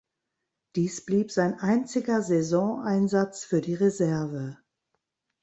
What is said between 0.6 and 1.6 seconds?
Dies blieb sein